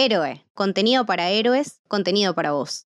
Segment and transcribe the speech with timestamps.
[0.00, 2.86] Héroe, contenido para héroes, contenido para vos.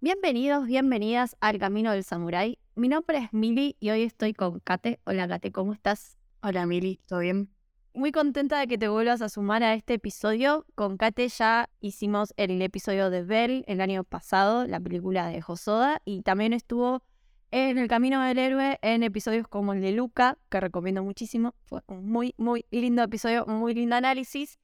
[0.00, 2.58] Bienvenidos, bienvenidas al Camino del Samurái.
[2.74, 4.98] Mi nombre es Mili y hoy estoy con Kate.
[5.04, 6.16] Hola Kate, ¿cómo estás?
[6.42, 7.59] Hola Mili, ¿todo bien?
[7.92, 10.64] Muy contenta de que te vuelvas a sumar a este episodio.
[10.76, 16.00] Con Kate ya hicimos el episodio de Bell el año pasado, la película de Josoda,
[16.04, 17.02] y también estuvo
[17.50, 21.56] en El Camino del Héroe en episodios como el de Luca, que recomiendo muchísimo.
[21.64, 24.60] Fue un muy, muy lindo episodio, un muy lindo análisis.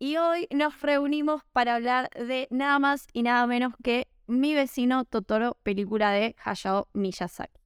[0.00, 5.04] Y hoy nos reunimos para hablar de nada más y nada menos que Mi vecino
[5.04, 7.60] Totoro, película de Hayao Miyazaki.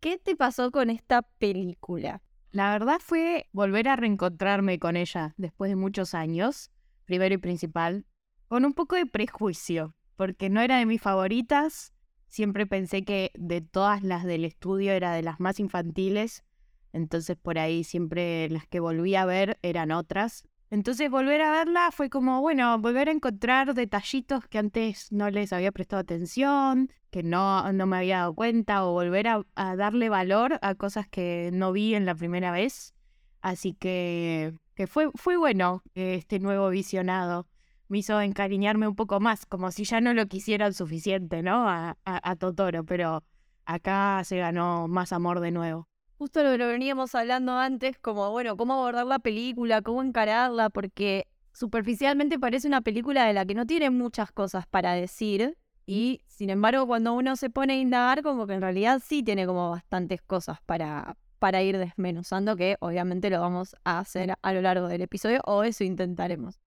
[0.00, 2.23] ¿Qué te pasó con esta película?
[2.54, 6.70] La verdad fue volver a reencontrarme con ella después de muchos años,
[7.04, 8.06] primero y principal,
[8.46, 11.92] con un poco de prejuicio, porque no era de mis favoritas.
[12.28, 16.44] Siempre pensé que de todas las del estudio era de las más infantiles,
[16.92, 20.46] entonces por ahí siempre las que volví a ver eran otras.
[20.70, 25.52] Entonces volver a verla fue como, bueno, volver a encontrar detallitos que antes no les
[25.52, 29.44] había prestado atención, que no, no me había dado cuenta, o volver a,
[29.76, 32.94] darle valor a cosas que no vi en la primera vez.
[33.40, 37.46] Así que, que fue, fue bueno este nuevo visionado.
[37.88, 41.68] Me hizo encariñarme un poco más, como si ya no lo quisieran suficiente, ¿no?
[41.68, 43.22] A, a Totoro, pero
[43.66, 48.56] acá se ganó más amor de nuevo justo lo, lo veníamos hablando antes, como, bueno,
[48.56, 53.66] cómo abordar la película, cómo encararla, porque superficialmente parece una película de la que no
[53.66, 55.56] tiene muchas cosas para decir.
[55.86, 59.46] Y sin embargo, cuando uno se pone a indagar, como que en realidad sí tiene
[59.46, 64.62] como bastantes cosas para, para ir desmenuzando, que obviamente lo vamos a hacer a lo
[64.62, 66.60] largo del episodio, o eso intentaremos.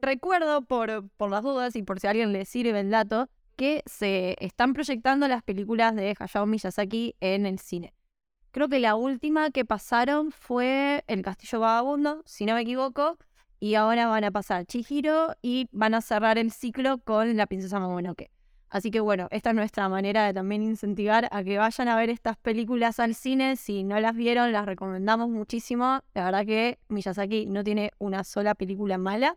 [0.00, 3.82] Recuerdo, por, por las dudas y por si a alguien le sirve el dato, que
[3.86, 7.92] se están proyectando las películas de Hayao Miyazaki en el cine.
[8.58, 13.16] Creo que la última que pasaron fue El Castillo Vagabundo, si no me equivoco,
[13.60, 17.78] y ahora van a pasar Chihiro y van a cerrar el ciclo con La Princesa
[17.78, 18.32] Momonoke.
[18.68, 22.10] Así que bueno, esta es nuestra manera de también incentivar a que vayan a ver
[22.10, 23.54] estas películas al cine.
[23.54, 26.00] Si no las vieron, las recomendamos muchísimo.
[26.14, 29.36] La verdad que Miyazaki no tiene una sola película mala.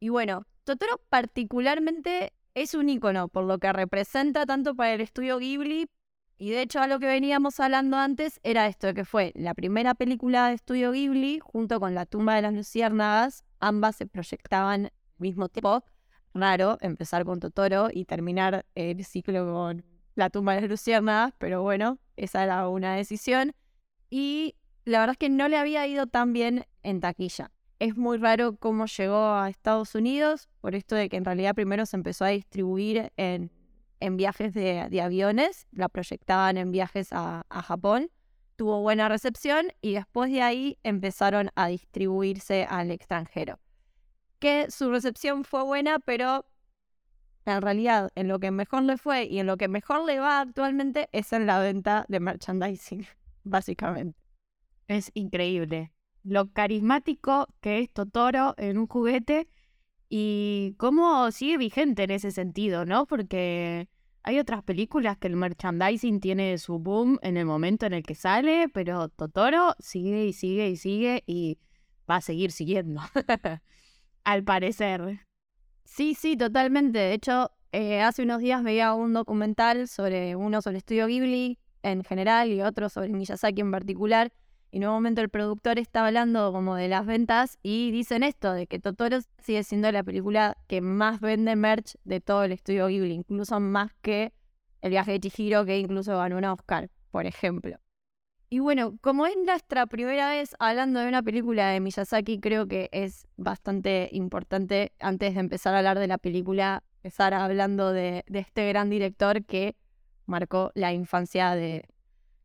[0.00, 5.38] Y bueno, Totoro particularmente es un icono por lo que representa tanto para el estudio
[5.38, 5.88] Ghibli
[6.38, 9.94] y de hecho, a lo que veníamos hablando antes era esto, que fue la primera
[9.94, 13.44] película de estudio Ghibli junto con La tumba de las luciérnagas.
[13.58, 15.82] Ambas se proyectaban al mismo tiempo.
[16.34, 19.84] Raro empezar con Totoro y terminar el ciclo con
[20.14, 23.52] La tumba de las luciérnagas, pero bueno, esa era una decisión.
[24.08, 27.50] Y la verdad es que no le había ido tan bien en taquilla.
[27.80, 31.84] Es muy raro cómo llegó a Estados Unidos, por esto de que en realidad primero
[31.84, 33.50] se empezó a distribuir en
[34.00, 38.10] en viajes de, aviones, la proyectaban en viajes a, Japón,
[38.56, 43.58] tuvo buena recepción y después de ahí empezaron a distribuirse al extranjero.
[44.38, 46.46] Que su recepción fue buena, pero
[47.44, 50.40] en realidad en lo que mejor le fue y en lo que mejor le va
[50.40, 53.06] actualmente es en la venta de merchandising,
[53.44, 54.18] básicamente.
[54.86, 55.92] Es increíble
[56.28, 59.48] lo carismático que es Totoro en un juguete
[60.08, 63.06] y cómo sigue vigente en ese sentido, ¿no?
[63.06, 63.88] Porque
[64.22, 68.14] hay otras películas que el merchandising tiene su boom en el momento en el que
[68.14, 71.58] sale, pero Totoro sigue y sigue y sigue y
[72.10, 73.00] va a seguir siguiendo,
[74.24, 75.26] al parecer.
[75.84, 76.98] Sí, sí, totalmente.
[76.98, 81.58] De hecho, eh, hace unos días veía un documental sobre uno sobre el estudio Ghibli
[81.82, 84.32] en general y otro sobre Miyazaki en particular,
[84.70, 88.52] y en un momento el productor está hablando como de las ventas y dicen esto,
[88.52, 92.86] de que Totoro sigue siendo la película que más vende merch de todo el estudio
[92.88, 94.32] Ghibli, incluso más que
[94.80, 97.78] El viaje de Chihiro, que incluso ganó un Oscar, por ejemplo.
[98.50, 102.88] Y bueno, como es nuestra primera vez hablando de una película de Miyazaki, creo que
[102.92, 108.38] es bastante importante, antes de empezar a hablar de la película, empezar hablando de, de
[108.38, 109.76] este gran director que
[110.26, 111.84] marcó la infancia de,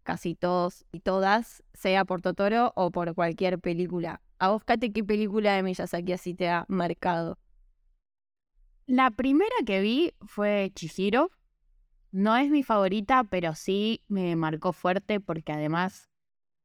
[0.03, 4.21] casi todos y todas, sea por Totoro o por cualquier película.
[4.39, 7.39] A ¿qué película de Miyazaki así te ha marcado?
[8.85, 11.31] La primera que vi fue Chihiro.
[12.11, 16.09] No es mi favorita, pero sí me marcó fuerte porque además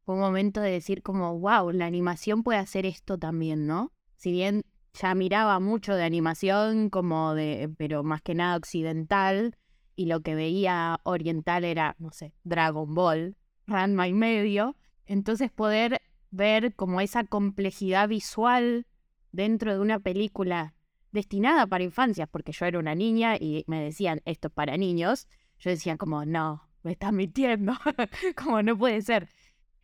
[0.05, 3.93] fue un momento de decir como, wow, la animación puede hacer esto también, ¿no?
[4.17, 9.57] Si bien ya miraba mucho de animación como de, pero más que nada occidental,
[9.99, 13.37] y lo que veía oriental era, no sé, Dragon Ball,
[13.67, 14.77] Ranma y medio.
[15.07, 16.01] Entonces poder
[16.31, 18.87] ver como esa complejidad visual
[19.33, 20.77] dentro de una película
[21.11, 25.27] destinada para infancias, porque yo era una niña y me decían esto es para niños,
[25.59, 27.73] yo decía como, no, me estás mintiendo,
[28.37, 29.29] como no puede ser.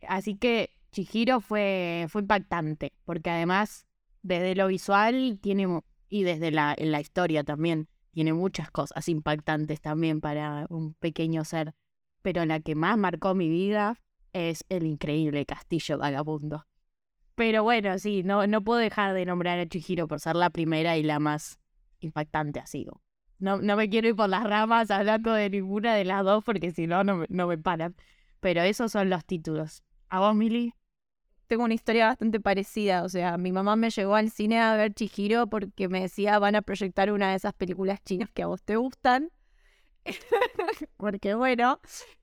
[0.07, 3.85] Así que Chihiro fue, fue impactante, porque además
[4.21, 10.21] desde lo visual tiene, y desde la, la historia también, tiene muchas cosas impactantes también
[10.21, 11.75] para un pequeño ser.
[12.21, 14.01] Pero la que más marcó mi vida
[14.31, 16.65] es el increíble Castillo Vagabundo.
[17.35, 20.95] Pero bueno, sí, no, no puedo dejar de nombrar a Chihiro por ser la primera
[20.95, 21.59] y la más
[21.99, 22.87] impactante así.
[23.37, 26.71] No, no me quiero ir por las ramas hablando de ninguna de las dos porque
[26.71, 27.97] si no, no, no me paran.
[28.39, 29.83] Pero esos son los títulos.
[30.07, 30.73] ¿A vos, Mili?
[31.47, 33.03] Tengo una historia bastante parecida.
[33.03, 36.55] O sea, mi mamá me llevó al cine a ver Chihiro porque me decía van
[36.55, 39.31] a proyectar una de esas películas chinas que a vos te gustan.
[40.97, 41.79] porque bueno,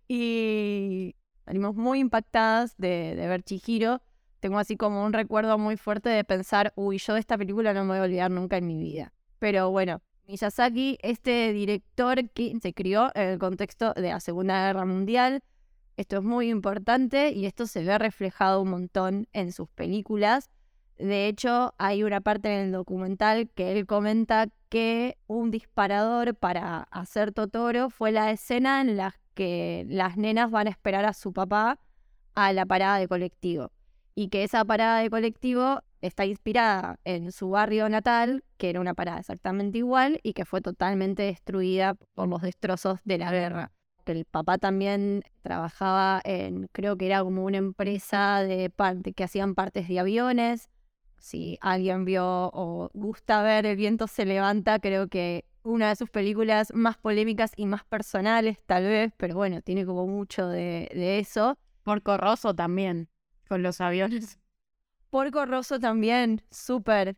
[0.09, 1.15] y
[1.45, 4.03] salimos muy impactadas de, de, ver Chihiro.
[4.41, 7.85] Tengo así como un recuerdo muy fuerte de pensar, uy, yo de esta película no
[7.85, 9.13] me voy a olvidar nunca en mi vida.
[9.39, 14.85] Pero bueno, Miyazaki, este director que se crió en el contexto de la Segunda Guerra
[14.85, 15.43] Mundial,
[15.97, 20.51] esto es muy importante y esto se ve reflejado un montón en sus películas.
[20.99, 26.83] De hecho, hay una parte en el documental que él comenta que un disparador para
[26.91, 31.33] hacer Totoro fue la escena en la que las nenas van a esperar a su
[31.33, 31.79] papá
[32.35, 33.71] a la parada de colectivo.
[34.15, 38.95] Y que esa parada de colectivo está inspirada en su barrio natal, que era una
[38.95, 43.73] parada exactamente igual y que fue totalmente destruida por los destrozos de la guerra
[44.07, 49.55] el papá también trabajaba en, creo que era como una empresa de parte, que hacían
[49.55, 50.69] partes de aviones.
[51.19, 56.11] Si alguien vio o gusta ver El viento se levanta, creo que una de sus
[56.11, 61.21] películas más polémicas y más personales, tal vez, pero bueno, tiene como mucho de, de
[61.21, 61.57] eso.
[61.85, 63.09] Porco Rosso también,
[63.49, 64.41] con los aviones.
[65.11, 67.17] Porco Rosso también, súper.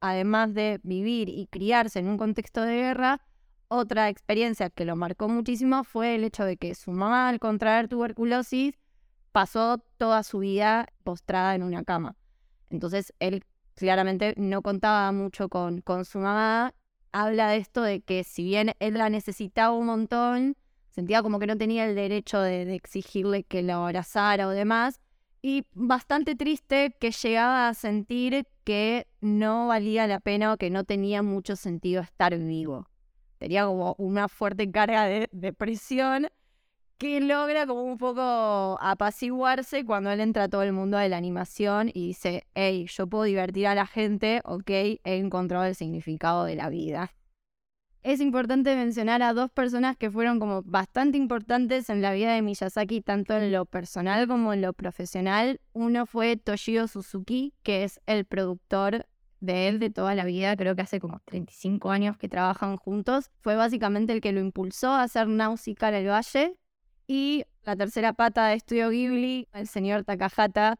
[0.00, 3.20] Además de vivir y criarse en un contexto de guerra,
[3.68, 7.88] otra experiencia que lo marcó muchísimo fue el hecho de que su mamá, al contraer
[7.88, 8.74] tuberculosis,
[9.32, 12.16] pasó toda su vida postrada en una cama.
[12.70, 16.74] Entonces él claramente no contaba mucho con, con su mamá.
[17.12, 20.56] Habla de esto de que si bien él la necesitaba un montón,
[20.90, 25.00] sentía como que no tenía el derecho de, de exigirle que lo abrazara o demás.
[25.42, 30.84] Y bastante triste que llegaba a sentir que no valía la pena o que no
[30.84, 32.88] tenía mucho sentido estar vivo
[33.38, 36.28] tenía como una fuerte carga de depresión
[36.98, 41.18] que logra como un poco apaciguarse cuando él entra a todo el mundo de la
[41.18, 46.44] animación y dice, hey, yo puedo divertir a la gente, ok, he encontrado el significado
[46.44, 47.12] de la vida.
[48.02, 52.40] Es importante mencionar a dos personas que fueron como bastante importantes en la vida de
[52.40, 55.60] Miyazaki, tanto en lo personal como en lo profesional.
[55.72, 59.06] Uno fue Toshio Suzuki, que es el productor
[59.40, 63.30] de él de toda la vida, creo que hace como 35 años que trabajan juntos.
[63.40, 66.56] Fue básicamente el que lo impulsó a hacer Nausicaa el Valle.
[67.06, 70.78] Y la tercera pata de Estudio Ghibli, el señor Takahata,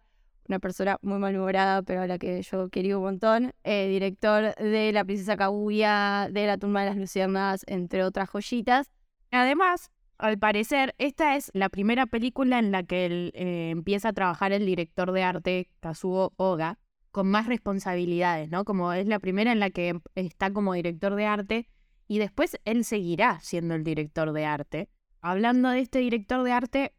[0.49, 4.93] una persona muy malhumorada, pero a la que yo quería un montón, eh, director de
[4.93, 8.91] La Princesa Kaguya, de La Tumba de las Luciérnagas, entre otras joyitas.
[9.31, 14.13] Además, al parecer, esta es la primera película en la que él, eh, empieza a
[14.13, 16.79] trabajar el director de arte Kazuo Oga,
[17.17, 18.67] con más responsabilidades, ¿no?
[18.67, 21.67] Como es la primera en la que está como director de arte
[22.07, 24.91] y después él seguirá siendo el director de arte.
[25.23, 26.93] Hablando de este director de arte,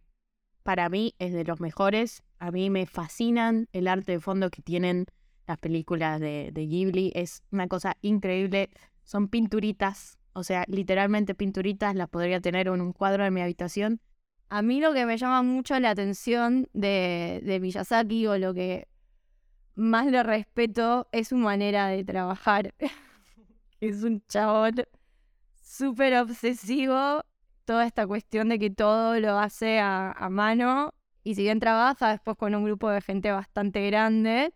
[0.63, 2.23] para mí es de los mejores.
[2.39, 5.05] A mí me fascinan el arte de fondo que tienen
[5.45, 7.11] las películas de, Ghibli.
[7.13, 8.71] Es una cosa increíble.
[9.03, 11.93] Son pinturitas, o sea, literalmente pinturitas.
[11.93, 14.01] Las podría tener en un cuadro de mi habitación.
[14.49, 18.87] A mí lo que me llama mucho la atención de, de Miyazaki o lo que
[19.77, 22.73] más le respeto es su manera de trabajar.
[23.79, 24.83] es un chabón
[25.61, 27.23] súper obsesivo.
[27.63, 30.93] Toda esta cuestión de que todo lo hace a, mano.
[31.23, 34.53] Y si bien trabaja después con un grupo de gente bastante grande,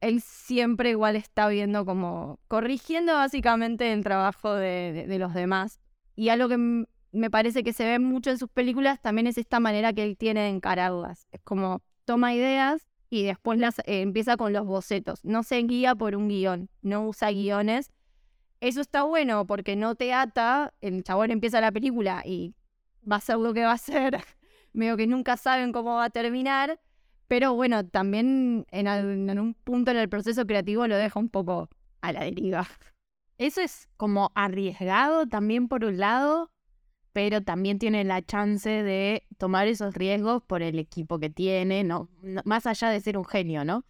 [0.00, 5.80] él siempre igual está viendo como corrigiendo básicamente el trabajo de, de los demás.
[6.14, 9.60] Y algo que me parece que se ve mucho en sus películas también es esta
[9.60, 11.26] manera que él tiene de encararlas.
[11.32, 15.24] Es como toma ideas y después las, eh, empieza con los bocetos.
[15.24, 17.90] No se guía por un guion, no usa guiones.
[18.60, 22.54] Eso está bueno porque no te ata, el chabón empieza la película y
[23.10, 24.18] va a ser lo que va a hacer,
[24.72, 26.80] medio que nunca saben cómo va a terminar,
[27.28, 28.86] pero bueno, también en,
[29.30, 31.68] en un punto en el proceso creativo lo deja un poco
[32.00, 32.66] a la deriva.
[33.38, 36.50] Eso es como arriesgado también por un lado,
[37.18, 42.08] pero también tiene la chance de tomar esos riesgos por el equipo que tiene, ¿no?
[42.44, 43.84] más allá de ser un genio, ¿no?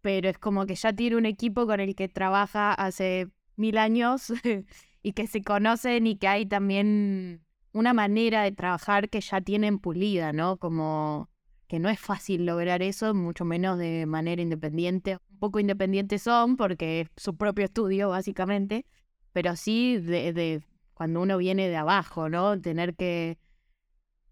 [0.00, 4.32] Pero es como que ya tiene un equipo con el que trabaja hace mil años
[5.02, 7.44] y que se conocen y que hay también
[7.74, 10.56] una manera de trabajar que ya tienen pulida, ¿no?
[10.56, 11.28] Como
[11.66, 15.18] que no es fácil lograr eso, mucho menos de manera independiente.
[15.32, 18.86] Un poco independientes son porque es su propio estudio, básicamente,
[19.34, 20.62] pero sí de,
[21.00, 22.60] cuando uno viene de abajo, ¿no?
[22.60, 23.38] Tener que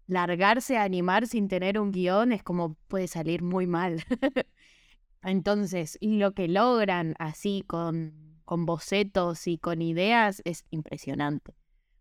[0.05, 4.03] largarse a animar sin tener un guion es como puede salir muy mal.
[5.23, 11.55] Entonces, lo que logran así con, con bocetos y con ideas es impresionante.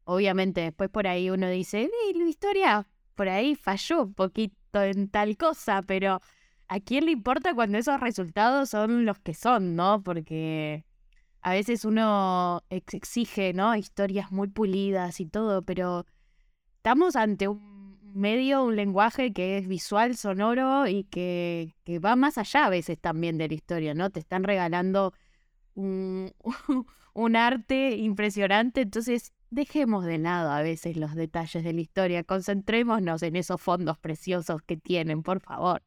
[0.04, 5.38] Obviamente, después por ahí uno dice, la historia por ahí falló un poquito en tal
[5.38, 6.20] cosa, pero
[6.68, 10.02] ¿a quién le importa cuando esos resultados son los que son, no?
[10.02, 10.84] Porque
[11.48, 13.74] a veces uno exige, ¿no?
[13.74, 16.04] Historias muy pulidas y todo, pero
[16.76, 22.36] estamos ante un medio, un lenguaje que es visual, sonoro y que, que va más
[22.36, 24.10] allá a veces también de la historia, ¿no?
[24.10, 25.14] Te están regalando
[25.74, 26.34] un,
[27.14, 33.22] un arte impresionante, entonces dejemos de lado a veces los detalles de la historia, concentrémonos
[33.22, 35.82] en esos fondos preciosos que tienen, por favor.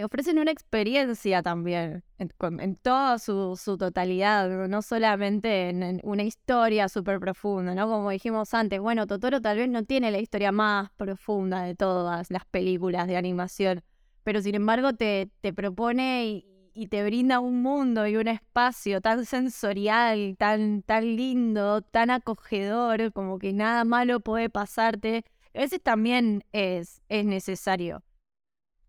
[0.00, 7.20] Te ofrecen una experiencia también, en, toda su, totalidad, no solamente en, una historia súper
[7.20, 7.86] profunda, ¿no?
[7.86, 12.30] Como dijimos antes, bueno, Totoro tal vez no tiene la historia más profunda de todas
[12.30, 13.82] las películas de animación,
[14.24, 19.26] pero sin embargo te, te propone y te brinda un mundo y un espacio tan
[19.26, 26.42] sensorial, tan, tan lindo, tan acogedor, como que nada malo puede pasarte, a veces también
[26.52, 28.02] es, es necesario.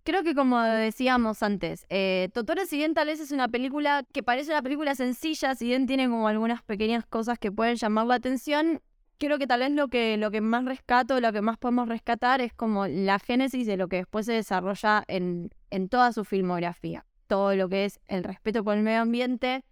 [0.03, 4.24] Creo que como decíamos antes, eh, Totoro si bien tal vez es una película que
[4.24, 8.15] parece una película sencilla, si bien tiene como algunas pequeñas cosas que pueden llamar la
[8.15, 8.81] atención,
[9.20, 12.41] creo que tal vez lo que, lo que más rescato, lo que más podemos rescatar
[12.41, 17.05] es como la génesis de lo que después se desarrolla en, en toda su filmografía
[17.31, 19.63] todo lo que es el respeto por el medio ambiente.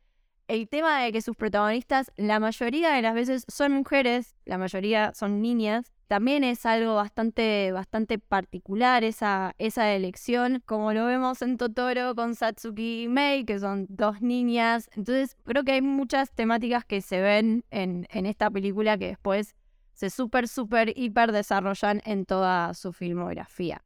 [0.47, 5.13] El tema de que sus protagonistas, la mayoría de las veces son mujeres, la mayoría
[5.13, 11.55] son niñas, también es algo bastante, bastante particular esa, esa elección, como lo vemos en
[11.55, 14.89] Totoro con Satsuki y Mei, que son dos niñas.
[14.97, 19.55] Entonces creo que hay muchas temáticas que se ven en, en esta película que después
[19.93, 23.83] se súper, súper, hiper desarrollan en toda su filmografía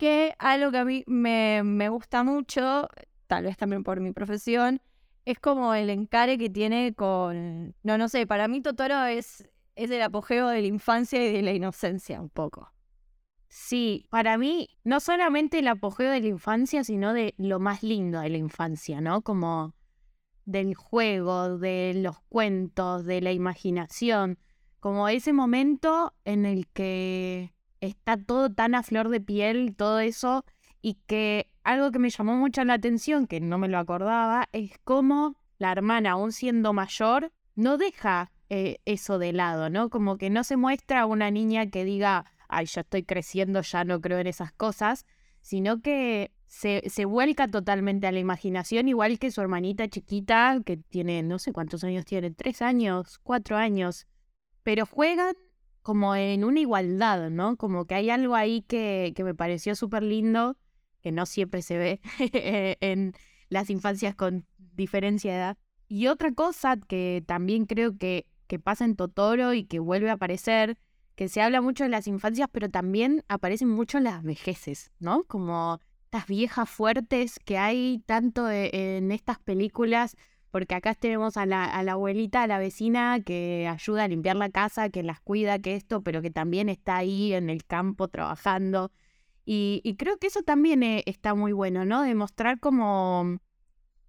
[0.00, 2.88] que algo que a mí me, gusta mucho,
[3.26, 4.80] tal vez también por mi profesión,
[5.26, 9.46] es como el encare que tiene con, no, no sé, para mí Totoro es,
[9.80, 12.70] es el apogeo de la infancia y de la inocencia un poco.
[13.48, 18.20] Sí, para mí no solamente el apogeo de la infancia, sino de lo más lindo
[18.20, 19.22] de la infancia, ¿no?
[19.22, 19.74] Como
[20.44, 24.38] del juego, de los cuentos, de la imaginación,
[24.80, 30.44] como ese momento en el que está todo tan a flor de piel, todo eso,
[30.82, 34.78] y que algo que me llamó mucho la atención, que no me lo acordaba, es
[34.84, 39.88] cómo la hermana, aún siendo mayor, no deja eh, eso de lado, ¿no?
[39.90, 44.00] Como que no se muestra una niña que diga, ay, ya estoy creciendo, ya no
[44.00, 45.06] creo en esas cosas,
[45.40, 50.76] sino que se, se vuelca totalmente a la imaginación, igual que su hermanita chiquita, que
[50.76, 54.06] tiene, no sé cuántos años tiene, tres años, cuatro años,
[54.64, 55.34] pero juegan
[55.82, 57.56] como en una igualdad, ¿no?
[57.56, 60.56] Como que hay algo ahí que, que me pareció súper lindo,
[61.00, 62.00] que no siempre se ve
[62.80, 63.14] en
[63.48, 65.58] las infancias con diferencia de edad.
[65.88, 70.14] Y otra cosa que también creo que, que pasa en Totoro y que vuelve a
[70.14, 70.76] aparecer,
[71.14, 75.22] que se habla mucho de las infancias, pero también aparecen mucho las vejeces, ¿no?
[75.22, 80.16] Como estas viejas fuertes que hay tanto e, en estas películas
[80.50, 84.90] porque acá tenemos a la, abuelita, a la vecina que ayuda a limpiar la casa,
[84.90, 88.90] que las cuida, que esto, pero que también está ahí en el campo trabajando.
[89.44, 92.02] Y, creo que eso también eh, está muy bueno, ¿no?
[92.02, 93.38] Demostrar como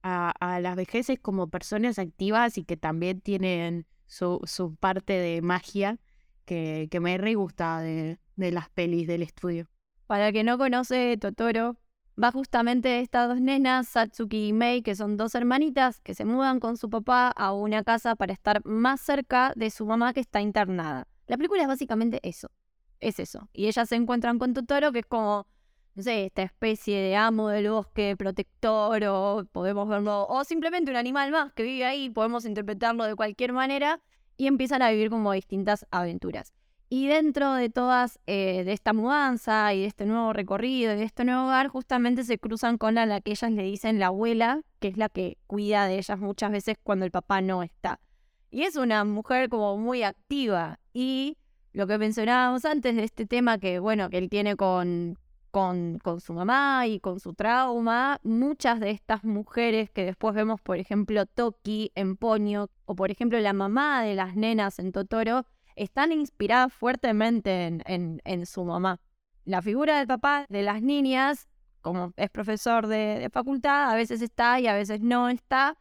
[0.01, 5.97] a, las vejeces como personas activas y que también tienen su, parte de magia
[6.45, 9.67] que, que me re gusta de, de las pelis del estudio.
[10.07, 11.77] Para el que no conoce Totoro,
[12.21, 16.59] va justamente estas dos nenas, Satsuki y Mei, que son dos hermanitas que se mudan
[16.59, 20.41] con su papá a una casa para estar más cerca de su mamá que está
[20.41, 21.07] internada.
[21.27, 22.51] La película es básicamente eso,
[22.99, 23.47] es eso.
[23.53, 25.47] Y ellas se encuentran con Totoro, que es como,
[25.95, 30.97] no sé, esta especie de amo del bosque, protector, o podemos verlo, o simplemente un
[30.97, 33.99] animal más que vive ahí, podemos interpretarlo de cualquier manera,
[34.37, 36.53] y empiezan a vivir como distintas aventuras.
[36.89, 41.03] Y dentro de todas, eh, de esta mudanza y de este nuevo recorrido y de
[41.03, 44.61] este nuevo hogar, justamente se cruzan con a la que ellas le dicen la abuela,
[44.79, 48.01] que es la que cuida de ellas muchas veces cuando el papá no está.
[48.49, 51.37] Y es una mujer como muy activa y
[51.71, 55.17] lo que mencionábamos antes de este tema que, bueno, que él tiene con,
[55.51, 60.61] con, con su mamá y con su trauma, muchas de estas mujeres que después vemos,
[60.61, 65.45] por ejemplo, Toki en Ponyo, o por ejemplo la mamá de las nenas en Totoro,
[65.75, 68.99] están inspiradas fuertemente en, en, su mamá.
[69.45, 71.47] La figura del papá de las niñas,
[71.81, 75.77] como es profesor de, de facultad, a veces está y a veces no está,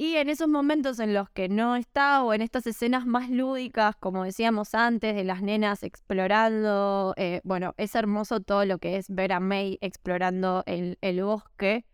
[0.00, 3.96] y en esos momentos en los que no está, o en estas escenas más lúdicas,
[3.96, 9.10] como decíamos antes, de las nenas explorando, eh, bueno, es hermoso todo lo que es
[9.10, 11.84] ver a May explorando el, el, bosque.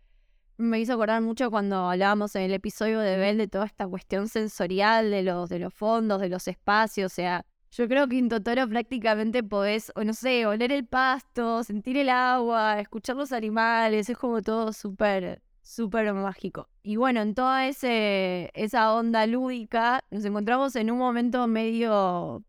[0.55, 4.29] Me hizo acordar mucho cuando hablábamos en el episodio de Bell de toda esta cuestión
[4.29, 8.29] sensorial de los, de los fondos, de los espacios, o sea, yo creo que en
[8.29, 14.09] Totoro prácticamente podés, o no sé, oler el pasto, sentir el agua, escuchar los animales,
[14.09, 16.69] es como todo súper súper mágico.
[16.81, 22.43] Y bueno, en toda ese, esa onda lúdica nos encontramos en un momento medio,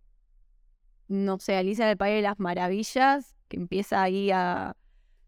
[1.09, 4.77] no sé, Alicia del País de las Maravillas, que empieza ahí a,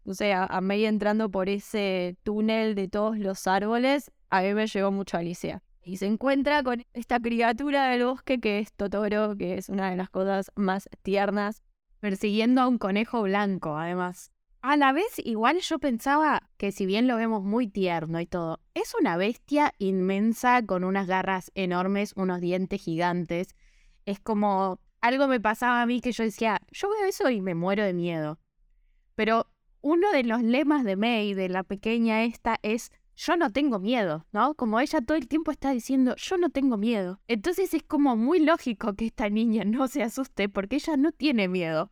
[0.05, 4.11] no sé, a, medio entrando por ese túnel de todos los árboles.
[4.29, 5.61] A mí me llegó mucho Alicia.
[5.83, 9.97] Y se encuentra con esta criatura del bosque que es Totoro, que es una de
[9.97, 11.63] las cosas más tiernas.
[11.99, 14.31] Persiguiendo a un conejo blanco, además.
[14.61, 18.59] A la vez, igual yo pensaba que si bien lo vemos muy tierno y todo,
[18.75, 23.55] es una bestia inmensa con unas garras enormes, unos dientes gigantes.
[24.05, 27.55] Es como algo me pasaba a mí que yo decía, yo veo eso y me
[27.55, 28.37] muero de miedo.
[29.15, 29.47] Pero
[29.81, 34.27] uno de los lemas de May, de la pequeña esta, es yo no tengo miedo,
[34.31, 34.53] ¿no?
[34.53, 37.19] Como ella todo el tiempo está diciendo, yo no tengo miedo.
[37.27, 41.47] Entonces es como muy lógico que esta niña no se asuste porque ella no tiene
[41.47, 41.91] miedo.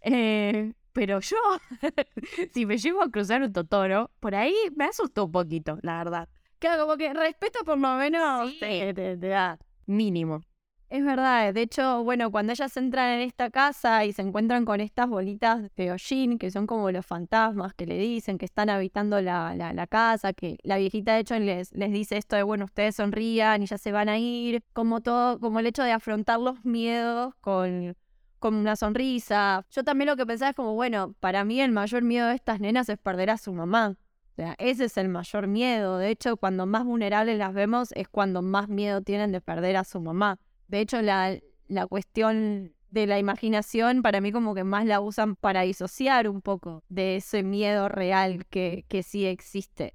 [0.00, 1.36] Eh, pero yo,
[2.52, 6.28] si me llevo a cruzar un Totoro, por ahí me asustó un poquito, la verdad.
[6.58, 10.42] Claro, como que respeto por lo menos te, da mínimo.
[10.90, 14.78] Es verdad, de hecho, bueno, cuando ellas entran en esta casa y se encuentran con
[14.80, 19.20] estas bolitas de Oshin, que son como los fantasmas que le dicen que están habitando
[19.22, 22.66] la, la, la, casa, que la viejita de hecho les, les dice esto de, bueno,
[22.66, 26.38] ustedes sonrían y ya se van a ir, como todo, como el hecho de afrontar
[26.38, 27.96] los miedos con,
[28.42, 29.64] con una sonrisa.
[29.70, 32.60] Yo también lo que pensaba es como, bueno, para mí el mayor miedo de estas
[32.60, 33.96] nenas es perder a su mamá.
[34.32, 35.96] O sea, ese es el mayor miedo.
[35.96, 39.84] De hecho, cuando más vulnerables las vemos es cuando más miedo tienen de perder a
[39.84, 40.38] su mamá.
[40.68, 45.36] De hecho, la, la cuestión de la imaginación para mí como que más la usan
[45.36, 49.94] para disociar un poco de ese miedo real que, que sí existe.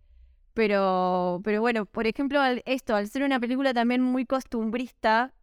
[0.53, 5.35] Pero, pero bueno, por ejemplo, esto, al ser una película también muy costumbrista,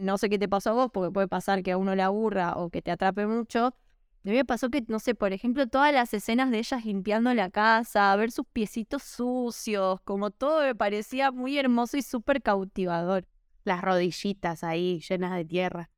[0.00, 2.54] no sé qué te pasó a vos, porque puede pasar que a uno le aburra
[2.56, 3.66] o que te atrape mucho.
[3.66, 7.32] A mí me pasó que, no sé, por ejemplo, todas las escenas de ellas limpiando
[7.32, 13.26] la casa, ver sus piecitos sucios, como todo me parecía muy hermoso y súper cautivador.
[13.64, 15.90] Las rodillitas ahí llenas de tierra.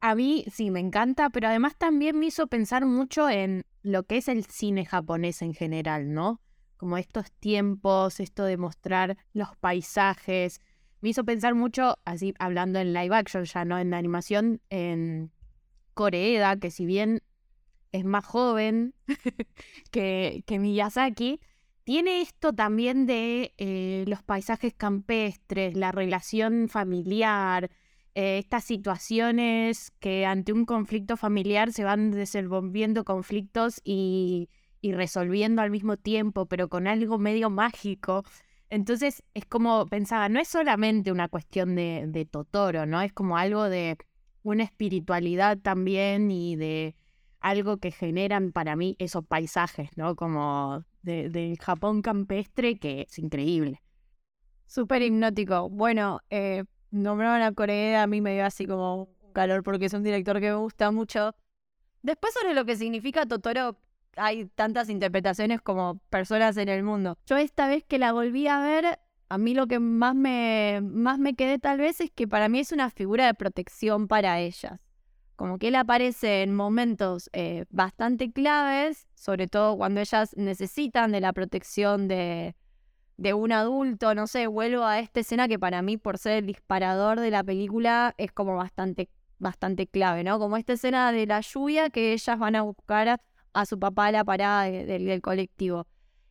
[0.00, 4.18] A mí sí me encanta, pero además también me hizo pensar mucho en lo que
[4.18, 6.42] es el cine japonés en general, ¿no?
[6.76, 10.60] Como estos tiempos, esto de mostrar los paisajes,
[11.04, 15.32] me hizo pensar mucho, así hablando en live action, ya no en animación, en
[15.92, 17.20] Koreeda, que si bien
[17.92, 18.94] es más joven
[19.90, 21.40] que, Miyazaki,
[21.84, 27.70] tiene esto también de eh, los paisajes campestres, la relación familiar,
[28.14, 34.48] eh, estas situaciones que ante un conflicto familiar se van desenvolviendo conflictos y
[34.82, 38.24] resolviendo al mismo tiempo, pero con algo medio mágico.
[38.70, 43.00] Entonces es como pensaba, no es solamente una cuestión de, Totoro, ¿no?
[43.02, 43.96] Es como algo de
[44.42, 46.96] una espiritualidad también y de
[47.40, 50.16] algo que generan para mí esos paisajes, ¿no?
[50.16, 53.82] Como del Japón campestre, que es increíble.
[54.66, 55.68] Súper hipnótico.
[55.68, 59.92] Bueno, eh, nombraron a Corea, a mí me dio así como un calor porque es
[59.92, 61.34] un director que me gusta mucho.
[62.02, 63.78] Después sobre lo que significa Totoro,
[64.16, 67.18] hay tantas interpretaciones como personas en el mundo.
[67.26, 68.98] Yo esta vez que la volví a ver,
[69.28, 72.60] a mí lo que más me, más me quedé tal vez es que para mí
[72.60, 74.80] es una figura de protección para ellas.
[75.36, 81.20] Como que él aparece en momentos eh, bastante claves, sobre todo cuando ellas necesitan de
[81.20, 82.54] la protección de,
[83.16, 84.14] de un adulto.
[84.14, 87.42] No sé, vuelvo a esta escena que para mí, por ser el disparador de la
[87.42, 90.38] película, es como bastante, bastante clave, ¿no?
[90.38, 93.20] Como esta escena de la lluvia que ellas van a buscar
[93.54, 95.86] a su papá a la parada del colectivo.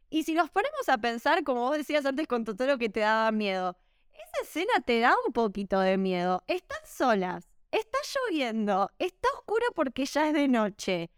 [0.10, 3.32] Y si nos ponemos a pensar, como vos decías antes con Totoro que te daba
[3.32, 3.76] miedo,
[4.14, 6.44] esa escena te da un poquito de miedo.
[6.46, 11.10] Están solas, está lloviendo, está oscuro porque ya es de noche.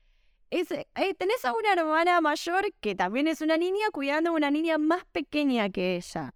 [0.52, 4.78] Eh, tenés a una hermana mayor que también es una niña cuidando a una niña
[4.78, 6.34] más pequeña que ella.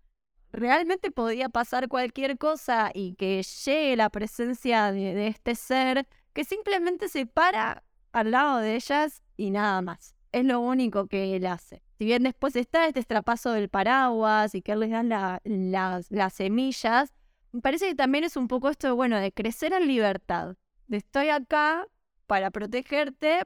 [0.52, 7.08] Realmente podía pasar cualquier cosa y que llegue la presencia de este ser que simplemente
[7.08, 10.16] se para al lado de ellas y nada más.
[10.32, 11.82] Es lo único que él hace.
[11.98, 16.34] Si bien después está este estrapazo del paraguas y que él les dan las, las
[16.34, 17.14] semillas,
[17.52, 20.56] me parece que también es un poco esto bueno, de crecer en libertad.
[20.88, 21.88] De estoy acá
[22.28, 23.44] para protegerte,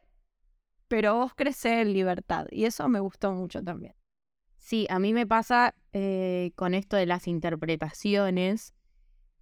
[0.87, 2.47] pero vos creces en libertad.
[2.51, 3.95] Y eso me gustó mucho también.
[4.57, 8.73] Sí, a mí me pasa eh, con esto de las interpretaciones,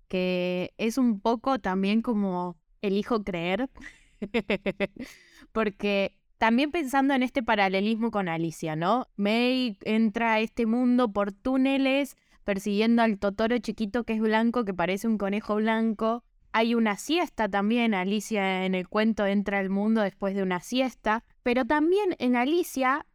[0.08, 3.70] que es un poco también como elijo creer,
[5.52, 9.08] porque también pensando en este paralelismo con Alicia, ¿no?
[9.16, 14.74] May entra a este mundo por túneles persiguiendo al Totoro chiquito que es blanco, que
[14.74, 16.24] parece un conejo blanco.
[16.52, 21.24] Hay una siesta también, Alicia en el cuento entra al mundo después de una siesta,
[21.44, 23.06] pero también en Alicia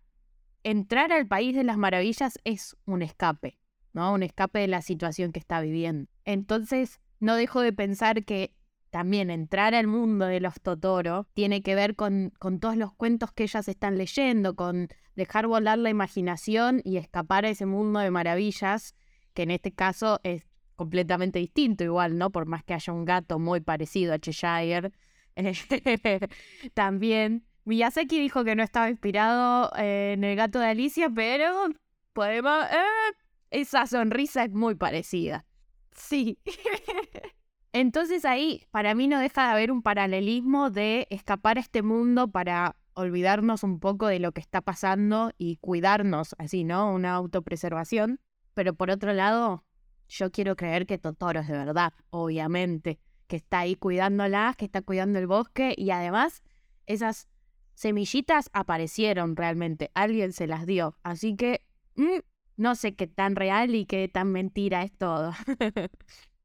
[0.63, 3.59] entrar al país de las maravillas es un escape,
[3.93, 4.15] ¿no?
[4.15, 6.09] Un escape de la situación que está viviendo.
[6.25, 8.55] Entonces, no dejo de pensar que
[8.91, 13.33] también entrar al mundo de los Totoro tiene que ver con, con todos los cuentos
[13.33, 18.11] que ellas están leyendo, con dejar volar la imaginación y escapar a ese mundo de
[18.11, 18.95] maravillas
[19.35, 20.47] que en este caso es
[20.77, 22.31] completamente distinto igual, ¿no?
[22.31, 24.93] Por más que haya un gato muy parecido a Cheshire.
[26.75, 31.69] También Miyazaki dijo que no estaba inspirado en el gato de Alicia, pero
[32.13, 32.65] podemos...
[32.65, 33.15] Eh,
[33.51, 35.45] esa sonrisa es muy parecida.
[35.93, 36.39] Sí.
[37.79, 42.27] Entonces ahí para mí no deja de haber un paralelismo de escapar a este mundo
[42.27, 46.91] para olvidarnos un poco de lo que está pasando y cuidarnos, así, ¿no?
[46.91, 48.19] Una autopreservación.
[48.55, 49.63] Pero por otro lado,
[50.09, 54.81] yo quiero creer que Totoro es de verdad, obviamente, que está ahí cuidándolas, que está
[54.81, 56.43] cuidando el bosque y además
[56.87, 57.29] esas
[57.75, 60.97] semillitas aparecieron realmente, alguien se las dio.
[61.03, 61.61] Así que
[61.97, 62.21] mm,
[62.57, 65.33] no sé qué tan real y qué tan mentira es todo.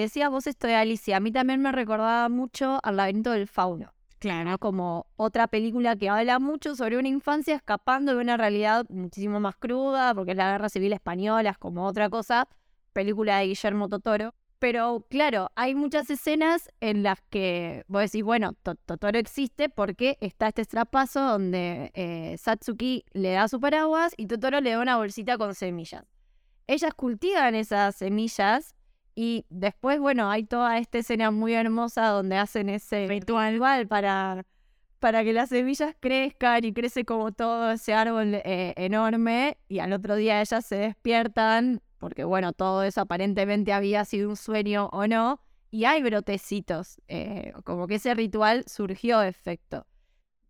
[0.00, 3.94] Decías vos esto de Alicia, a mí también me recordaba mucho al laberinto del fauno.
[4.18, 4.58] Claro.
[4.58, 9.54] Como otra película que habla mucho sobre una infancia escapando de una realidad muchísimo más
[9.54, 12.48] cruda, porque es la guerra civil española, es como otra cosa,
[12.92, 14.34] película de Guillermo Totoro.
[14.58, 20.48] Pero claro, hay muchas escenas en las que vos decís, bueno, Totoro existe porque está
[20.48, 25.38] este estrapazo donde eh, Satsuki le da su paraguas y Totoro le da una bolsita
[25.38, 26.04] con semillas.
[26.66, 28.74] Ellas cultivan esas semillas
[29.14, 34.44] y después, bueno, hay toda esta escena muy hermosa donde hacen ese ritual para,
[34.98, 39.58] para que las semillas crezcan y crece como todo ese árbol eh, enorme.
[39.68, 44.36] Y al otro día ellas se despiertan, porque bueno, todo eso aparentemente había sido un
[44.36, 45.40] sueño o no.
[45.70, 49.86] Y hay brotecitos, eh, como que ese ritual surgió efecto.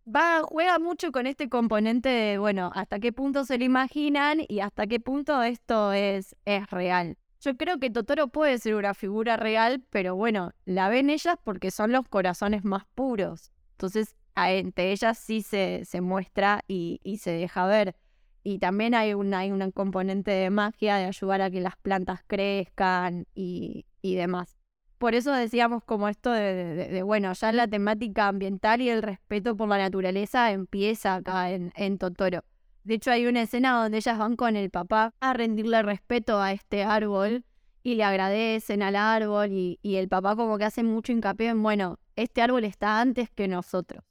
[0.07, 4.59] Va, juega mucho con este componente de, bueno, hasta qué punto se lo imaginan y
[4.59, 7.17] hasta qué punto esto es, es real.
[7.45, 11.69] Yo creo que Totoro puede ser una figura real, pero bueno, la ven ellas porque
[11.69, 13.51] son los corazones más puros.
[13.73, 17.95] Entonces, entre ellas sí se, se muestra y, se deja ver.
[18.41, 22.21] Y también hay un, hay un componente de magia de ayudar a que las plantas
[22.25, 24.57] crezcan y, demás.
[24.97, 29.69] Por eso decíamos como esto de, bueno, ya la temática ambiental y el respeto por
[29.69, 32.43] la naturaleza empieza acá en Totoro.
[32.85, 36.51] De hecho, hay una escena donde ellas van con el papá a rendirle respeto a
[36.51, 37.43] este árbol
[37.81, 41.99] y le agradecen al árbol y, el papá como que hace mucho hincapié en, bueno,
[42.15, 44.03] este árbol está antes que nosotros.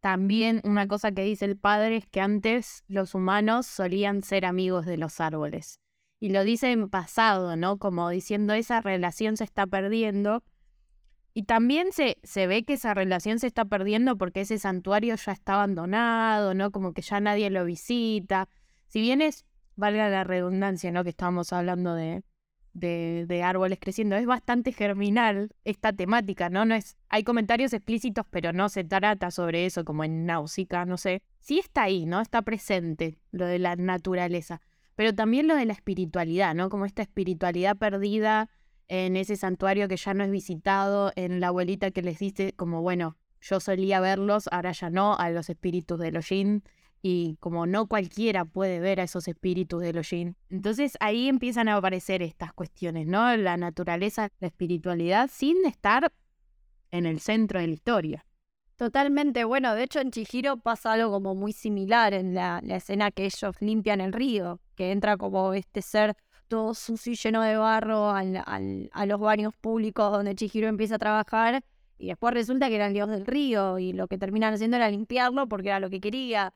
[0.00, 4.84] También una cosa que dice el padre es que antes los humanos solían ser amigos
[4.84, 5.80] de los árboles.
[6.18, 7.78] Y lo dice en pasado, ¿no?
[7.78, 10.42] Como diciendo esa relación se está perdiendo
[11.32, 15.32] y también se, se ve que esa relación se está perdiendo porque ese santuario ya
[15.32, 16.70] está abandonado, ¿no?
[16.70, 18.48] Como que ya nadie lo visita.
[18.86, 19.44] Si bien es,
[19.76, 21.04] valga la redundancia, ¿no?
[21.04, 22.24] Que estábamos hablando de,
[22.72, 26.64] de, árboles creciendo, es bastante germinal esta temática, ¿no?
[26.64, 30.96] no es, hay comentarios explícitos, pero no se trata sobre eso, como en Náusica, no
[30.96, 31.22] sé.
[31.40, 32.20] Sí está ahí, ¿no?
[32.20, 34.60] Está presente lo de la naturaleza,
[34.94, 36.68] pero también lo de la espiritualidad, ¿no?
[36.68, 38.50] Como esta espiritualidad perdida
[38.90, 42.82] en ese santuario que ya no es visitado, en la abuelita que les dice como,
[42.82, 46.26] bueno, yo solía verlos, ahora ya no, a los espíritus de los
[47.00, 50.12] y como no cualquiera puede ver a esos espíritus de los.
[50.12, 53.36] Entonces ahí empiezan a aparecer estas cuestiones, ¿no?
[53.36, 56.12] La naturaleza, la espiritualidad, sin estar
[56.90, 58.26] en el centro de la historia.
[58.74, 63.12] Totalmente, bueno, de hecho en Chihiro pasa algo como muy similar en la, la escena
[63.12, 66.16] que ellos limpian el río, que entra como este ser
[66.50, 71.64] todo sucio y lleno de barro a los baños públicos donde Chihiro empieza a trabajar
[71.96, 74.90] y después resulta que era el dios del río y lo que terminan haciendo era
[74.90, 76.52] limpiarlo porque era lo que quería.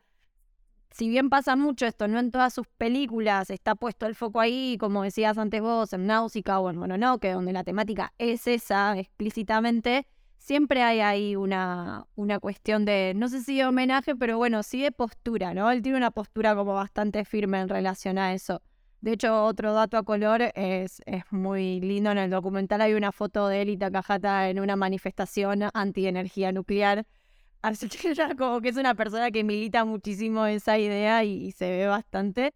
[0.91, 4.77] Si bien pasa mucho esto, no en todas sus películas está puesto el foco ahí,
[4.79, 10.07] como decías antes vos, en Náusica o en Mononoke, donde la temática es esa explícitamente,
[10.37, 14.81] siempre hay ahí una, una cuestión de, no sé si de homenaje, pero bueno, sí
[14.81, 15.71] de postura, ¿no?
[15.71, 18.61] Él tiene una postura como bastante firme en relación a eso.
[19.05, 22.09] De hecho, otro dato a color es, es muy lindo.
[22.09, 27.05] En el documental hay una foto de él y Takahata en una manifestación anti-energía nuclear.
[27.61, 31.51] Así que ya como que es una persona que milita muchísimo esa idea y, y
[31.51, 32.55] se ve bastante.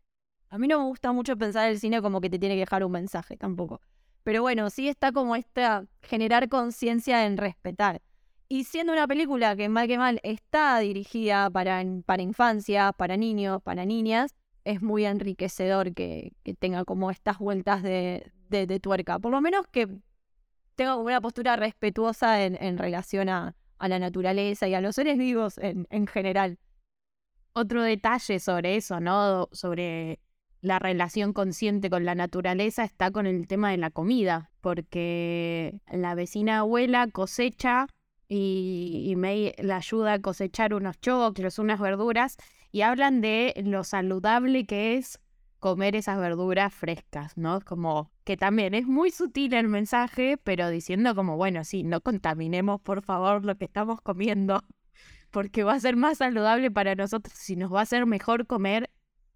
[0.49, 2.83] A mí no me gusta mucho pensar el cine como que te tiene que dejar
[2.83, 3.79] un mensaje tampoco.
[4.23, 8.01] Pero bueno, sí está como esta generar conciencia en respetar.
[8.47, 13.62] Y siendo una película que mal que mal está dirigida para, para infancia, para niños,
[13.62, 14.33] para niñas,
[14.69, 19.17] es muy enriquecedor que, que tenga como estas vueltas de, de, tuerca.
[19.17, 19.88] Por lo menos que
[20.75, 25.17] tenga una postura respetuosa en, en relación a, a, la naturaleza y a los seres
[25.17, 26.60] vivos en, en general.
[27.53, 29.49] Otro detalle sobre eso, ¿no?
[29.51, 30.19] Sobre
[30.62, 36.13] la relación consciente con la naturaleza está con el tema de la comida, porque la
[36.13, 37.88] vecina abuela cosecha
[38.27, 42.38] y, y May la ayuda a cosechar unos choclos, unas verduras,
[42.71, 45.19] y hablan de lo saludable que es
[45.60, 47.60] comer esas verduras frescas, ¿no?
[47.62, 52.79] Como que también es muy sutil el mensaje, pero diciendo como, bueno, sí, no contaminemos
[52.82, 54.63] por favor lo que estamos comiendo,
[55.32, 58.89] porque va a ser más saludable para nosotros si nos va a ser mejor comer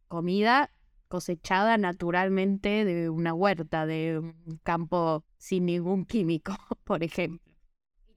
[0.08, 0.72] comida
[1.08, 7.54] cosechada naturalmente de una huerta, de un campo sin ningún químico, por ejemplo.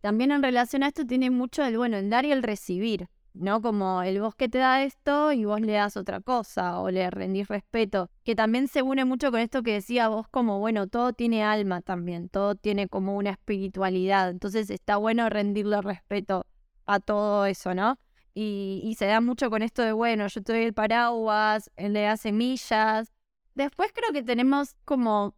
[0.00, 3.62] También en relación a esto tiene mucho el, bueno, el dar y el recibir, ¿no?
[3.62, 7.48] Como el bosque te da esto y vos le das otra cosa o le rendís
[7.48, 11.44] respeto, que también se une mucho con esto que decía vos como, bueno, todo tiene
[11.44, 16.44] alma también, todo tiene como una espiritualidad, entonces está bueno rendirle respeto
[16.86, 17.98] a todo eso, ¿no?
[18.34, 21.94] Y, y, se da mucho con esto de, bueno, yo te doy el paraguas, él
[21.94, 23.10] le da semillas.
[23.54, 25.34] Después creo que tenemos como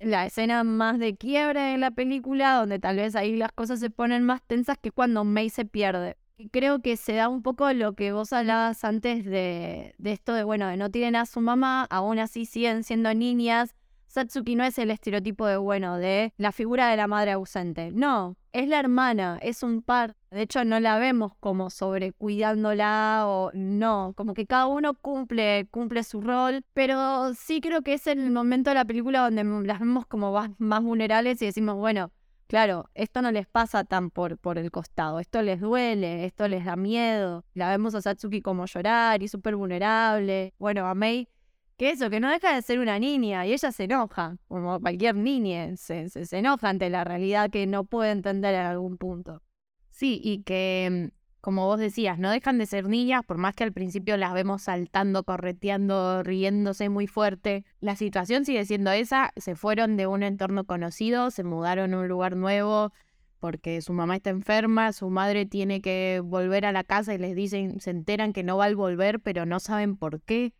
[0.00, 3.90] la escena más de quiebre en la película, donde tal vez ahí las cosas se
[3.90, 6.16] ponen más tensas que cuando May se pierde.
[6.52, 10.44] Creo que se da un poco lo que vos hablabas antes de, de esto de,
[10.44, 13.74] bueno, de no tienen a su mamá, aún así siguen siendo niñas.
[14.06, 17.92] Satsuki no es el estereotipo de, bueno, de la figura de la madre ausente.
[17.92, 20.16] No, es la hermana, es un par.
[20.32, 26.02] De hecho, no la vemos como sobrecuidándola o no, como que cada uno cumple, cumple
[26.02, 30.06] su rol, pero sí creo que es el momento de la película donde las vemos
[30.06, 32.10] como más, más vulnerables y decimos, bueno,
[32.50, 36.64] claro, esto no les pasa tan por, por el costado, esto les duele, esto les
[36.64, 37.44] da miedo.
[37.54, 40.52] La vemos a Satsuki como llorar y súper vulnerable.
[40.58, 41.28] Bueno, a Mei
[41.76, 45.14] que eso, que no deja de ser una niña y ella se enoja, como cualquier
[45.14, 49.42] niña, se, se, se, enoja ante la realidad que no puede entender en algún punto.
[49.90, 53.72] Sí, y que, como vos decías, no dejan de ser niñas, por más que al
[53.72, 57.64] principio las vemos saltando, correteando, riéndose muy fuerte.
[57.80, 62.08] La situación sigue siendo esa, se fueron de un entorno conocido, se mudaron a un
[62.08, 62.92] lugar nuevo
[63.40, 67.34] porque su mamá está enferma, su madre tiene que volver a la casa y les
[67.34, 70.52] dicen, se enteran que no va a volver, pero no saben por qué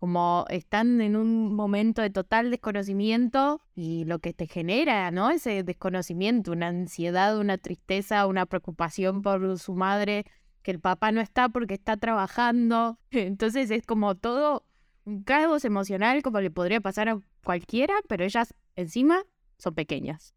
[0.00, 5.30] como están en un momento de total desconocimiento y lo que te genera, ¿no?
[5.30, 10.24] Ese desconocimiento, una ansiedad, una tristeza, una preocupación por su madre,
[10.62, 12.98] que el papá no está porque está trabajando.
[13.10, 14.64] Entonces es como todo
[15.04, 19.24] un caos emocional como le podría pasar a cualquiera, pero ellas encima
[19.58, 20.34] son pequeñas.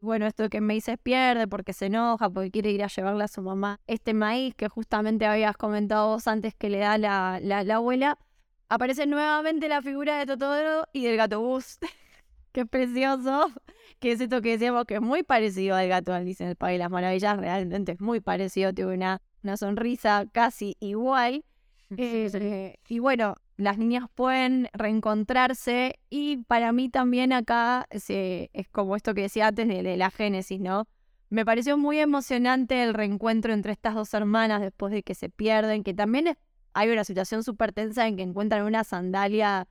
[0.00, 3.28] Bueno, esto que me dices pierde porque se enoja, porque quiere ir a llevarle a
[3.28, 7.62] su mamá este maíz que justamente habías comentado vos antes que le da la, la,
[7.62, 8.18] la abuela
[8.74, 11.78] aparece nuevamente la figura de Totoro y del gato bus.
[12.52, 13.50] Qué precioso.
[14.00, 16.74] Que es esto que decíamos que es muy parecido al gato Alice en el País
[16.74, 17.36] de las Maravillas.
[17.36, 18.72] Realmente es muy parecido.
[18.72, 21.44] Tiene una, una sonrisa casi igual.
[21.96, 26.00] Eh, y bueno, las niñas pueden reencontrarse.
[26.10, 30.10] Y para mí también acá se, es como esto que decía antes de, de la
[30.10, 30.88] génesis, ¿no?
[31.30, 35.84] Me pareció muy emocionante el reencuentro entre estas dos hermanas después de que se pierden,
[35.84, 36.36] que también es
[36.74, 39.66] hay una situación súper tensa en que encuentran una sandalia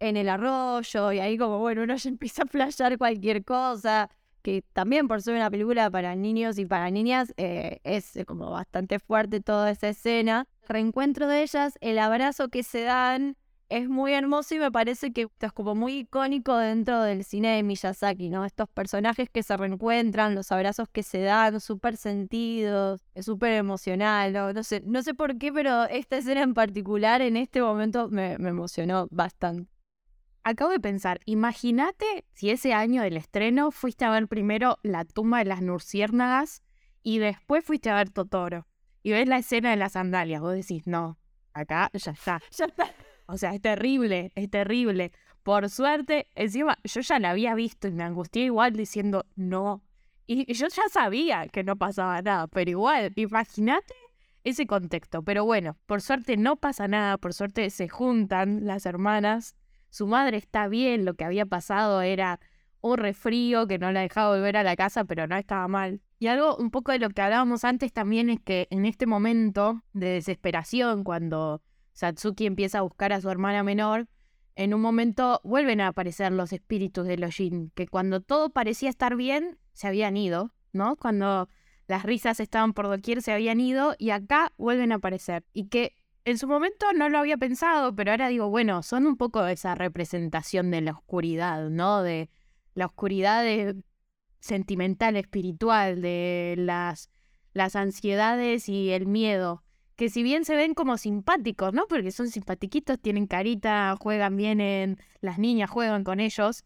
[0.00, 4.10] en el arroyo y ahí como, bueno, uno ya empieza a flashear cualquier cosa,
[4.42, 8.98] que también por ser una película para niños y para niñas eh, es como bastante
[8.98, 10.46] fuerte toda esa escena.
[10.68, 13.36] reencuentro de ellas, el abrazo que se dan
[13.68, 17.56] es muy hermoso y me parece que esto es como muy icónico dentro del cine
[17.56, 18.44] de Miyazaki, ¿no?
[18.44, 24.32] Estos personajes que se reencuentran, los abrazos que se dan, súper sentidos, es súper emocional,
[24.32, 24.52] ¿no?
[24.52, 28.38] No sé, no sé por qué, pero esta escena en particular en este momento me,
[28.38, 29.68] me emocionó bastante.
[30.44, 35.38] Acabo de pensar, imagínate si ese año del estreno fuiste a ver primero La tumba
[35.38, 36.62] de las Nurciérnagas
[37.02, 38.68] y después fuiste a ver Totoro.
[39.02, 41.18] Y ves la escena de las sandalias, vos decís, no,
[41.52, 42.40] acá ya está.
[42.50, 42.94] ya está.
[43.26, 45.12] O sea, es terrible, es terrible.
[45.42, 49.82] Por suerte, encima yo ya la había visto y me angustié igual diciendo, no,
[50.26, 53.94] Y yo ya sabía que no pasaba nada, pero igual, imagínate
[54.42, 55.22] ese contexto.
[55.22, 59.54] Pero bueno, por suerte no pasa nada, por suerte se juntan las hermanas.
[59.90, 62.40] Su madre está bien, lo que había pasado era
[62.80, 66.00] un resfrío que no la dejaba volver a la casa, pero no estaba mal.
[66.18, 69.82] Y algo un poco de lo que hablábamos antes también es que en este momento
[69.92, 71.62] de desesperación, cuando
[71.96, 74.06] Satsuki empieza a buscar a su hermana menor,
[74.54, 78.90] en un momento vuelven a aparecer los espíritus de los Jin, que cuando todo parecía
[78.90, 80.96] estar bien, se habían ido, ¿no?
[80.96, 81.48] Cuando
[81.88, 85.46] las risas estaban por doquier, se habían ido y acá vuelven a aparecer.
[85.54, 85.94] Y que
[86.26, 89.74] en su momento no lo había pensado, pero ahora digo, bueno, son un poco esa
[89.74, 92.02] representación de la oscuridad, ¿no?
[92.02, 92.28] De
[92.74, 93.42] la oscuridad
[94.40, 97.10] sentimental, espiritual, de las,
[97.54, 99.62] las ansiedades y el miedo
[99.96, 101.86] que si bien se ven como simpáticos, ¿no?
[101.88, 104.98] Porque son simpatiquitos, tienen carita, juegan bien en...
[105.20, 106.62] Las niñas juegan con ellos,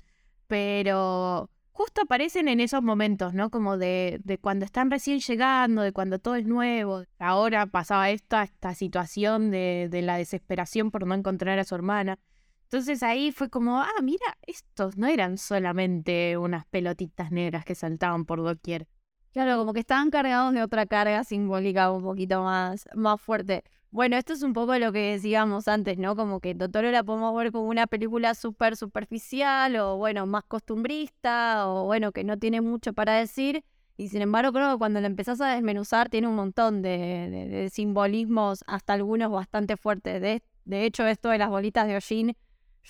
[0.48, 3.50] pero justo aparecen en esos momentos, ¿no?
[3.50, 7.04] Como de, de cuando están recién llegando, de cuando todo es nuevo.
[7.18, 12.18] Ahora pasaba esta, esta situación de, de la desesperación por no encontrar a su hermana.
[12.64, 18.26] Entonces ahí fue como, ah, mira, estos no eran solamente unas pelotitas negras que saltaban
[18.26, 18.86] por doquier.
[19.32, 23.62] Claro, como que estaban cargados de otra carga simbólica un poquito más, más fuerte.
[23.92, 26.16] Bueno, esto es un poco lo que decíamos antes, ¿no?
[26.16, 31.68] Como que Totoro la podemos ver como una película súper superficial o, bueno, más costumbrista
[31.68, 33.64] o, bueno, que no tiene mucho para decir.
[33.96, 38.64] Y sin embargo, creo que cuando la empezás a desmenuzar tiene un montón de, simbolismos,
[38.66, 40.20] hasta algunos bastante fuertes.
[40.20, 42.36] De, de hecho, esto de las bolitas de Oshin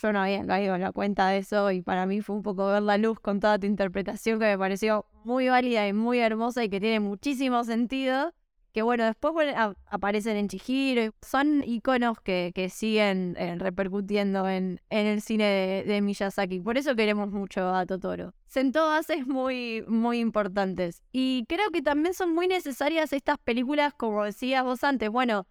[0.01, 2.67] yo no había caído en la cuenta de eso y para mí fue un poco
[2.67, 6.63] ver la luz con toda tu interpretación que me pareció muy válida y muy hermosa
[6.63, 8.33] y que tiene muchísimo sentido.
[8.73, 9.33] Que bueno, después
[9.87, 11.13] aparecen en Chihiro.
[11.21, 16.61] Son iconos que, siguen eh, repercutiendo en, el cine de, Miyazaki.
[16.61, 18.33] Por eso queremos mucho a Totoro.
[18.47, 21.03] Son todas es muy, muy importantes.
[21.11, 25.09] Y creo que también son muy necesarias estas películas, como decías vos antes.
[25.09, 25.47] Bueno,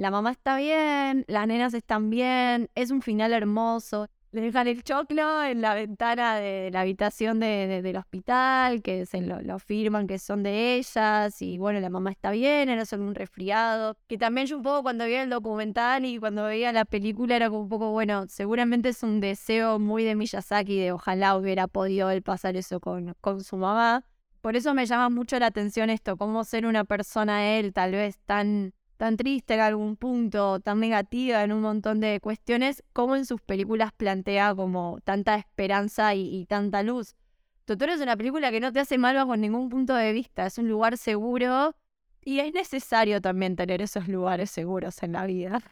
[0.00, 4.08] la mamá está bien, las nenas están bien, es un final hermoso.
[4.32, 9.58] Le dejan el choclo en la ventana de la habitación del hospital, que se lo,
[9.58, 13.94] firman que son de ellas, y bueno, la mamá está bien, era solo un resfriado.
[14.06, 17.50] Que también yo un poco cuando veía el documental y cuando veía la película era
[17.50, 22.08] como un poco, bueno, seguramente es un deseo muy de Miyazaki de ojalá hubiera podido
[22.08, 24.06] él pasar eso con, con su mamá.
[24.40, 28.18] Por eso me llama mucho la atención esto, cómo ser una persona él tal vez
[28.24, 33.24] tan tan triste en algún punto, tan negativa en un montón de cuestiones, como en
[33.24, 37.16] sus películas plantea como tanta esperanza y, tanta luz.
[37.64, 40.58] Totoro es una película que no te hace mal bajo ningún punto de vista, es
[40.58, 41.74] un lugar seguro
[42.22, 45.62] y es necesario también tener esos lugares seguros en la vida.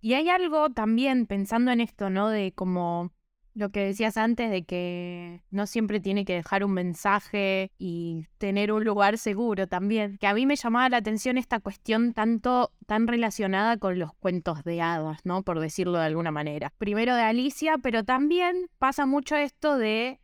[0.00, 2.30] Y hay algo también pensando en esto, ¿no?
[2.30, 3.12] De como
[3.54, 8.72] lo que decías antes de que no siempre tiene que dejar un mensaje y tener
[8.72, 10.18] un lugar seguro también.
[10.18, 14.64] Que a mí me llamaba la atención esta cuestión tanto tan relacionada con los cuentos
[14.64, 15.42] de hadas, ¿no?
[15.42, 16.72] Por decirlo de alguna manera.
[16.78, 20.20] Primero de Alicia, pero también pasa mucho esto de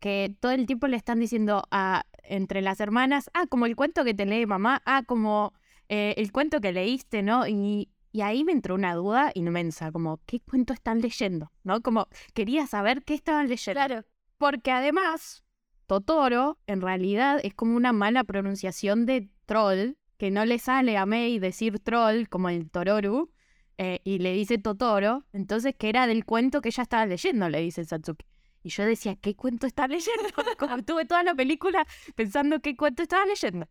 [0.00, 4.04] que todo el tiempo le están diciendo a entre las hermanas, ah, como el cuento
[4.04, 5.52] que te lee mamá, ah, como
[5.88, 7.46] eh, el cuento que leíste, ¿no?
[7.46, 11.50] Y y ahí me entró una duda inmensa, como, ¿qué cuento están leyendo?
[11.64, 11.82] ¿No?
[11.82, 13.76] Como, quería saber qué estaban leyendo.
[13.76, 14.04] Claro.
[14.38, 15.42] Porque además,
[15.86, 21.06] Totoro, en realidad, es como una mala pronunciación de troll, que no le sale a
[21.06, 23.32] Mei decir troll, como el Tororu,
[23.78, 27.62] eh, y le dice Totoro, entonces que era del cuento que ella estaba leyendo, le
[27.62, 28.24] dice Satsuki.
[28.62, 30.28] Y yo decía, ¿qué cuento está leyendo?
[30.60, 33.66] Como tuve toda la película pensando qué cuento estaba leyendo.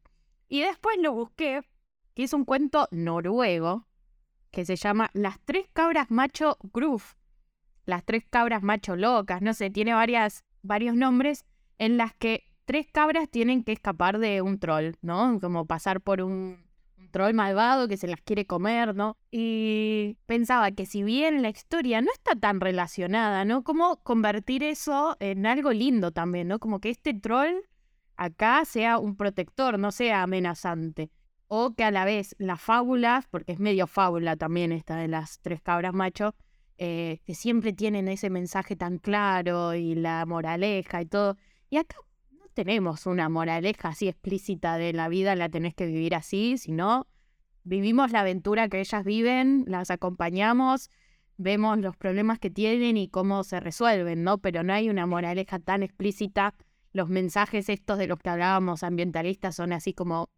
[0.49, 1.62] Y después lo busqué,
[2.13, 3.88] que es un cuento noruego,
[4.53, 7.03] que se llama Las tres cabras macho groove.
[7.85, 11.43] Las tres cabras macho locas, no sé, tiene varias, varios nombres
[11.79, 15.39] en las que tres cabras tienen que escapar de un troll, ¿no?
[15.41, 16.63] Como pasar por un,
[16.97, 19.17] un troll malvado que se las quiere comer, ¿no?
[19.31, 23.63] Y pensaba que si bien la historia no está tan relacionada, ¿no?
[23.63, 26.59] Como convertir eso en algo lindo también, ¿no?
[26.59, 27.55] Como que este troll
[28.17, 31.09] acá sea un protector, no sea amenazante
[31.55, 35.39] o que a la vez las fábulas, porque es medio fábula también esta de las
[35.39, 36.34] tres cabras macho,
[36.80, 41.38] eh, que siempre tienen ese mensaje tan claro y la moraleja y todo.
[41.69, 41.97] Y acá
[42.32, 47.05] no tenemos una moraleja así explícita de la vida, la tenés que vivir así, sino
[47.63, 50.89] vivimos la aventura que ellas viven, las acompañamos,
[51.38, 54.39] vemos los problemas que tienen y cómo se resuelven, ¿no?
[54.39, 56.55] Pero no hay una moraleja tan explícita.
[56.93, 60.30] Los mensajes estos de los que hablábamos ambientalistas son así como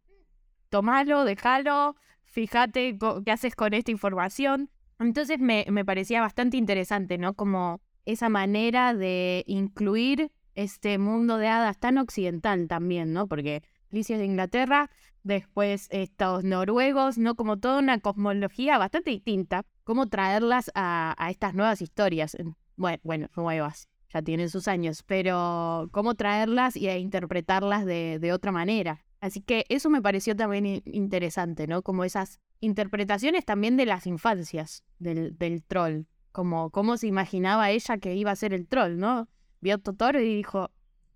[0.69, 4.69] tomalo, déjalo, fíjate qué haces con esta información.
[4.99, 7.33] Entonces me, me parecía bastante interesante, ¿no?
[7.33, 13.27] Como esa manera de incluir este mundo de hadas tan occidental también, ¿no?
[13.27, 14.89] Porque Alicia es de Inglaterra,
[15.23, 17.35] después estos noruegos, ¿no?
[17.35, 19.65] Como toda una cosmología bastante distinta.
[19.83, 22.37] Cómo traerlas a, estas nuevas historias.
[22.77, 28.51] Bueno, bueno, nuevas, ya tienen sus años, pero cómo traerlas y interpretarlas de, de otra
[28.51, 29.05] manera.
[29.25, 31.81] Así que eso me pareció también interesante, ¿no?
[31.81, 36.03] Como esas interpretaciones también de las infancias del, troll.
[36.31, 39.27] Como cómo se imaginaba ella que iba a ser el troll, ¿no?
[39.61, 40.69] Vio a Totoro y dijo,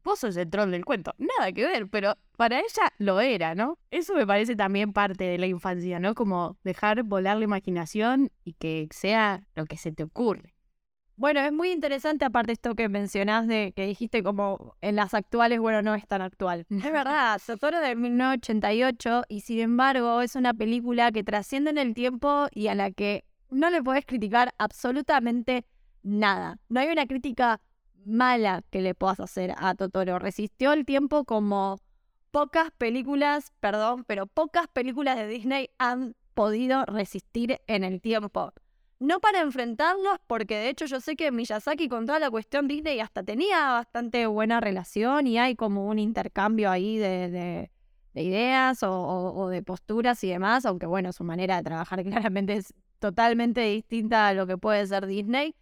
[0.04, 1.14] vos sos el troll del cuento.
[1.20, 3.78] Nada que ver, pero para ella lo era, ¿no?
[3.92, 6.16] Eso me parece también parte de la infancia, ¿no?
[6.16, 10.56] Como dejar volar la imaginación y que sea lo que se te ocurre.
[11.20, 15.60] Bueno, es muy interesante aparte esto que mencionás de que dijiste como en las actuales,
[15.60, 16.66] bueno, no es tan actual.
[16.70, 21.94] Es verdad, Totoro de 1988 y sin embargo es una película que trasciende en el
[21.94, 25.66] tiempo y a la que no le podés criticar absolutamente
[26.04, 26.58] nada.
[26.70, 27.60] No hay una crítica
[28.06, 30.20] mala que le puedas hacer a Totoro.
[30.20, 31.80] Resistió el tiempo como
[32.32, 38.54] pocas películas, perdón, pero pocas películas de Disney han podido resistir en el tiempo.
[39.00, 43.00] No para enfrentarlos, porque de hecho yo sé que Miyazaki con toda la cuestión Disney
[43.00, 47.72] hasta tenía bastante buena relación y hay como un intercambio ahí de,
[48.14, 53.62] ideas o, de posturas y demás, aunque bueno, su manera de trabajar claramente es totalmente
[53.62, 55.56] distinta a lo que puede ser Disney.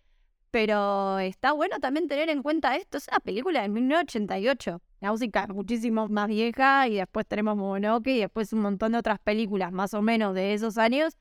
[0.50, 2.98] Pero está bueno también tener en cuenta esto.
[2.98, 4.82] Es una película de 1988.
[5.02, 8.98] La música es muchísimo más vieja y después tenemos Mononoke y después un montón de
[8.98, 11.18] otras películas más o menos de esos años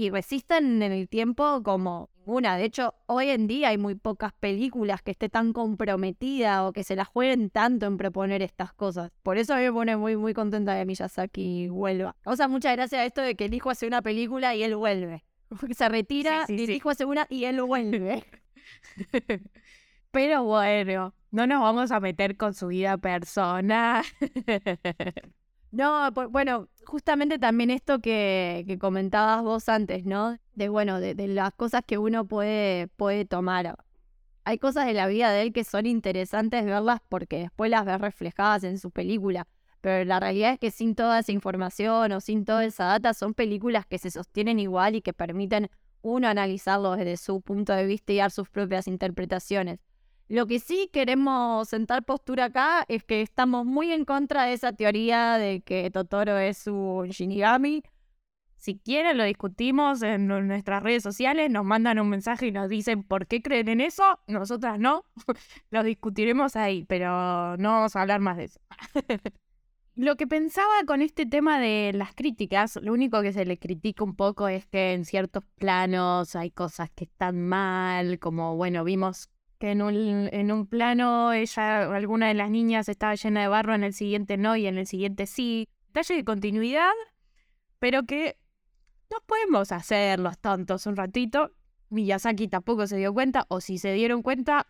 [0.00, 2.56] y resisten en el tiempo como ninguna.
[2.56, 6.84] De hecho, hoy en día hay muy pocas películas que esté tan comprometida o que
[6.84, 9.10] se la jueguen tanto en proponer estas cosas.
[9.22, 12.16] Por eso a mí me pone muy, muy contenta de Miyazaki vuelva.
[12.24, 14.74] O sea, muchas gracias a esto de que el hijo hace una película y él
[14.74, 15.26] vuelve.
[15.76, 18.24] Se retira, y el hijo hace una y él vuelve.
[20.10, 24.02] Pero bueno, no nos vamos a meter con su vida personal.
[25.72, 30.36] no, bueno, justamente también esto que, que, comentabas vos antes, ¿no?
[30.54, 33.76] De bueno, de, las cosas que uno puede, puede tomar.
[34.44, 38.00] Hay cosas de la vida de él que son interesantes verlas porque después las ves
[38.00, 39.46] reflejadas en su película.
[39.80, 43.34] Pero la realidad es que sin toda esa información o sin toda esa data son
[43.34, 45.70] películas que se sostienen igual y que permiten
[46.02, 49.78] uno analizarlo desde su punto de vista y dar sus propias interpretaciones.
[50.30, 54.72] Lo que sí queremos sentar postura acá es que estamos muy en contra de esa
[54.72, 57.82] teoría de que Totoro es un Shinigami.
[58.54, 63.02] Si quieren lo discutimos en nuestras redes sociales, nos mandan un mensaje y nos dicen
[63.02, 65.04] por qué creen en eso, nosotras no,
[65.70, 68.60] lo discutiremos ahí, pero no vamos a hablar más de eso.
[69.96, 74.04] Lo que pensaba con este tema de las críticas, lo único que se le critica
[74.04, 79.28] un poco es que en ciertos planos hay cosas que están mal, como bueno, vimos
[79.60, 79.94] que en un,
[80.32, 84.38] en un plano ella, alguna de las niñas estaba llena de barro, en el siguiente
[84.38, 85.68] no y en el siguiente sí.
[85.88, 86.92] Detalle de continuidad,
[87.78, 88.38] pero que
[89.10, 91.50] no podemos hacer los tontos un ratito.
[91.90, 94.66] Miyazaki tampoco se dio cuenta, o si se dieron cuenta,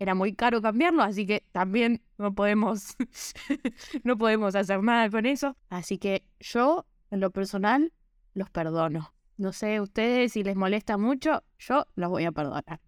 [0.00, 2.96] era muy caro cambiarlo, así que también no podemos,
[4.02, 5.56] no podemos hacer nada con eso.
[5.68, 7.92] Así que yo, en lo personal,
[8.32, 9.14] los perdono.
[9.36, 12.80] No sé ustedes si les molesta mucho, yo los voy a perdonar.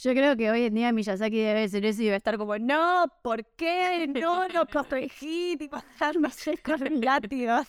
[0.00, 3.06] Yo creo que hoy en día Miyazaki debe ser eso y debe estar como, no,
[3.20, 5.56] ¿por qué no lo corregí?
[5.58, 7.66] Y pasarnos con látigos.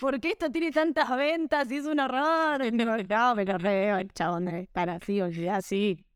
[0.00, 2.60] ¿Por qué esto tiene tantas ventas y es un horror?
[2.72, 6.06] No, no me lo reo, el chabón debe estar así, o sea, así.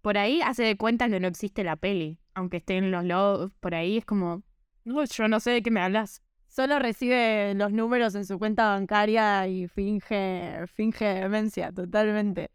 [0.00, 2.18] Por ahí hace de cuenta que no existe la peli.
[2.34, 4.42] Aunque estén los logos por ahí, es como,
[4.84, 6.20] no, yo no sé de qué me hablas.
[6.48, 12.50] Solo recibe los números en su cuenta bancaria y finge, finge demencia totalmente.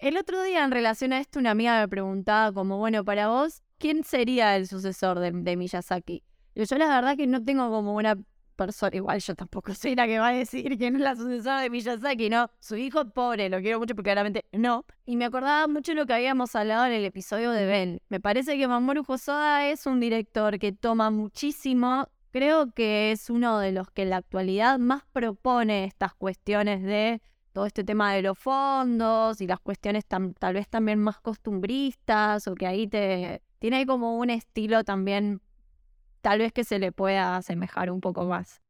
[0.00, 3.62] El otro día, en relación a esto, una amiga me preguntaba como, bueno, para vos,
[3.76, 6.24] ¿quién sería el sucesor de, Miyazaki?
[6.54, 8.16] Yo la verdad que no tengo como una
[8.56, 11.68] persona, igual yo tampoco soy la que va a decir no es la sucesora de
[11.68, 12.50] Miyazaki, no.
[12.60, 14.86] Su hijo, pobre, lo quiero mucho porque claramente no.
[15.04, 18.00] Y me acordaba mucho lo que habíamos hablado en el episodio de Ben.
[18.08, 22.08] Me parece que Mamoru Hosoda es un director que toma muchísimo.
[22.32, 27.20] Creo que es uno de los que en la actualidad más propone estas cuestiones de
[27.52, 32.54] todo este tema de los fondos y las cuestiones tal vez también más costumbristas o
[32.54, 35.42] que ahí te tiene como un estilo también
[36.20, 38.62] tal vez que se le pueda asemejar un poco más.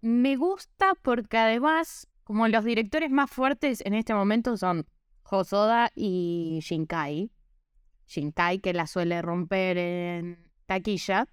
[0.00, 4.86] Me gusta porque además, como los directores más fuertes en este momento son
[5.22, 7.30] Hosoda y Shinkai.
[8.06, 11.26] Shinkai que la suele romper en taquilla.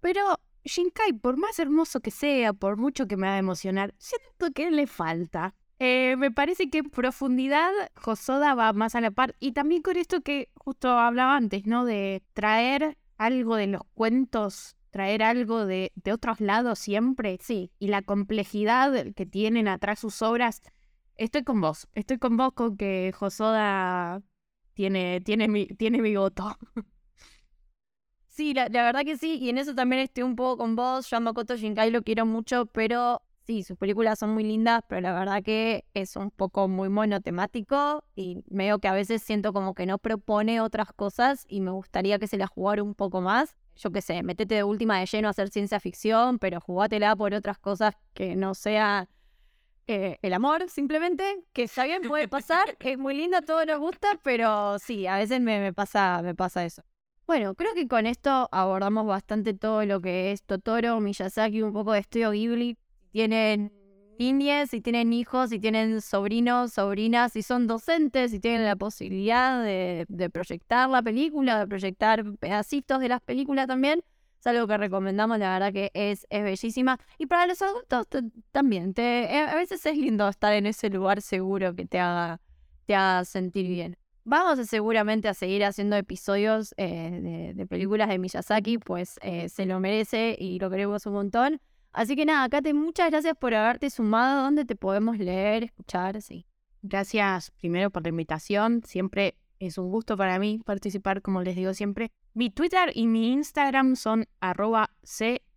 [0.00, 4.70] Pero Shinkai, por más hermoso que sea, por mucho que me haga emocionar, siento que
[4.70, 5.54] le falta.
[5.78, 9.34] Eh, me parece que en profundidad Josoda va más a la par.
[9.40, 11.84] Y también con esto que justo hablaba antes, ¿no?
[11.84, 17.38] De traer algo de los cuentos, traer algo de, de otros lados siempre.
[17.42, 17.72] Sí.
[17.78, 20.62] Y la complejidad que tienen atrás sus obras.
[21.16, 21.88] Estoy con vos.
[21.94, 24.22] Estoy con vos con que Josoda
[24.74, 26.56] tiene, tiene, mi, tiene mi voto.
[28.28, 31.08] Sí, la, la verdad que sí, y en eso también estoy un poco con vos.
[31.08, 35.00] Yo a Makoto Shinkai lo quiero mucho, pero sí, sus películas son muy lindas, pero
[35.00, 39.74] la verdad que es un poco muy monotemático y medio que a veces siento como
[39.74, 43.56] que no propone otras cosas y me gustaría que se la jugara un poco más.
[43.76, 47.34] Yo qué sé, metete de última de lleno a hacer ciencia ficción, pero jugátela por
[47.34, 49.08] otras cosas que no sea
[49.86, 54.18] eh, el amor, simplemente, que está bien, puede pasar, es muy linda, todo nos gusta,
[54.22, 56.82] pero sí, a veces me, me pasa, me pasa eso.
[57.26, 61.92] Bueno, creo que con esto abordamos bastante todo lo que es Totoro, Miyazaki, un poco
[61.92, 62.78] de estudio Ghibli.
[63.16, 63.72] Tienen
[64.18, 69.64] niñas, si tienen hijos, si tienen sobrinos, sobrinas, si son docentes, si tienen la posibilidad
[69.64, 74.02] de, proyectar la película, de proyectar pedacitos de las películas también.
[74.38, 76.98] Es algo que recomendamos, la verdad que es, es bellísima.
[77.16, 78.06] Y para los adultos
[78.52, 82.42] también, te, eh, a veces es lindo estar en ese lugar seguro que te haga,
[82.84, 83.96] te haga sentir bien.
[84.24, 89.64] Vamos seguramente a seguir haciendo episodios eh, de, de películas de Miyazaki, pues eh, se
[89.64, 91.62] lo merece y lo queremos un montón.
[91.96, 94.42] Así que nada, Kate, muchas gracias por haberte sumado.
[94.42, 96.20] ¿Dónde te podemos leer, escuchar?
[96.20, 96.46] Sí.
[96.82, 98.82] Gracias primero por la invitación.
[98.84, 102.12] Siempre es un gusto para mí participar, como les digo siempre.
[102.34, 104.90] Mi Twitter y mi Instagram son arroba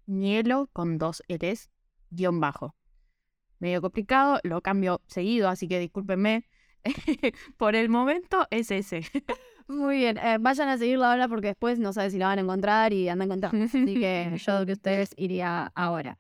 [0.05, 1.69] cnielo con dos L's,
[2.09, 2.73] guion bajo.
[3.59, 6.45] Medio complicado, lo cambio seguido, así que discúlpenme.
[7.57, 9.01] por el momento es ese.
[9.67, 12.43] Muy bien, eh, vayan a seguirla ahora porque después no sabes si la van a
[12.43, 13.65] encontrar y andan encontrando.
[13.65, 16.17] Así que yo que ustedes iría ahora.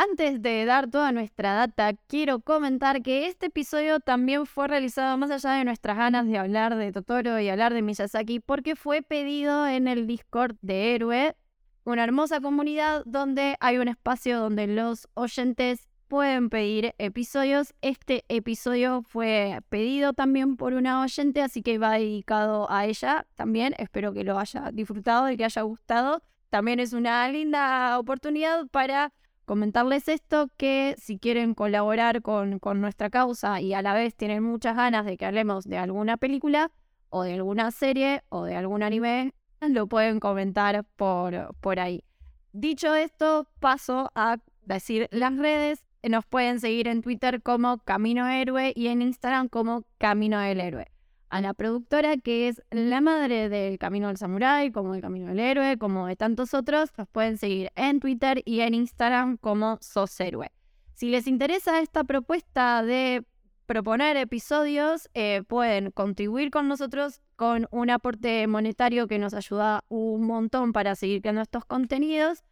[0.00, 5.32] Antes de dar toda nuestra data, quiero comentar que este episodio también fue realizado más
[5.32, 9.66] allá de nuestras ganas de hablar de Totoro y hablar de Miyazaki, porque fue pedido
[9.66, 11.34] en el Discord de Héroe,
[11.82, 17.74] una hermosa comunidad donde hay un espacio donde los oyentes pueden pedir episodios.
[17.82, 23.74] Este episodio fue pedido también por una oyente, así que va dedicado a ella también.
[23.78, 26.22] Espero que lo haya disfrutado y que haya gustado.
[26.50, 29.12] También es una linda oportunidad para
[29.48, 34.44] comentarles esto, que si quieren colaborar con, con nuestra causa y a la vez tienen
[34.44, 36.70] muchas ganas de que hablemos de alguna película
[37.08, 42.04] o de alguna serie o de algún anime, lo pueden comentar por, por ahí.
[42.52, 45.82] Dicho esto, paso a decir las redes.
[46.02, 50.86] Nos pueden seguir en Twitter como Camino Héroe y en Instagram como Camino del Héroe.
[51.28, 55.40] A la productora que es la madre del Camino del Samurái, como del Camino del
[55.40, 60.18] Héroe, como de tantos otros, nos pueden seguir en Twitter y en Instagram como Sos
[60.20, 60.50] Héroe.
[60.94, 63.24] Si les interesa esta propuesta de
[63.66, 70.22] proponer episodios, eh, pueden contribuir con nosotros con un aporte monetario que nos ayuda un
[70.22, 72.42] montón para seguir creando estos contenidos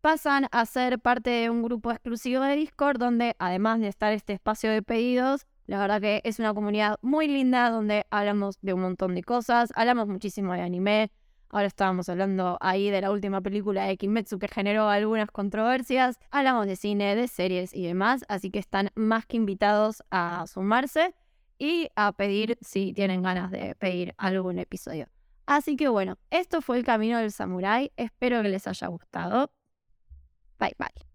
[0.00, 4.32] pasan a ser parte de un grupo exclusivo de Discord donde además de estar este
[4.32, 8.80] espacio de pedidos, la verdad que es una comunidad muy linda donde hablamos de un
[8.80, 11.12] montón de cosas, hablamos muchísimo de anime,
[11.50, 16.66] ahora estábamos hablando ahí de la última película de Kimetsu que generó algunas controversias, hablamos
[16.66, 21.14] de cine, de series y demás, así que están más que invitados a sumarse
[21.58, 25.06] y a pedir si tienen ganas de pedir algún episodio.
[25.44, 29.50] Así que bueno, esto fue el camino del samurái, espero que les haya gustado.
[30.58, 31.07] Bye bye.